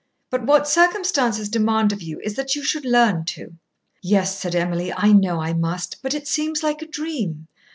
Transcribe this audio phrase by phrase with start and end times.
[0.31, 3.53] "But what circumstances demand of you is that you should learn to."
[4.01, 6.01] "Yes," said Emily, "I know I must.
[6.01, 7.47] But it seems like a dream.